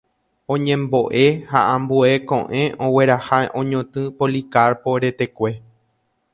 Oñembo'e 0.53 1.25
ha 1.51 1.61
ambue 1.73 2.09
ko'ẽ 2.31 2.65
ogueraha 2.87 3.39
oñotỹ 3.63 4.09
Policarpo 4.19 4.91
retekue. 5.05 5.51